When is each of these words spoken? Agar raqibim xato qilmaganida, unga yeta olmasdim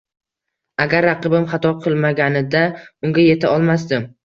Agar 0.85 1.05
raqibim 1.07 1.45
xato 1.51 1.73
qilmaganida, 1.85 2.65
unga 3.11 3.29
yeta 3.31 3.55
olmasdim 3.55 4.13